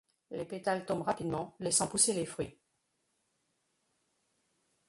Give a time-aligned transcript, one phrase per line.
[0.31, 2.57] Les pétales tombent rapidement, laissant pousser les fruits.